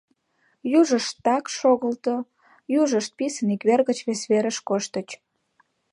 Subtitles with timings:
[0.79, 2.15] Южышт так шогылто,
[2.81, 5.09] южышт писын ик вер гыч вес верыш коштыч.